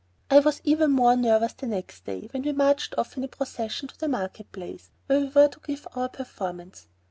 [0.31, 3.87] I was even more nervous the next day, when we marched off in a procession
[3.89, 6.87] to the market place, where we were to give our performance.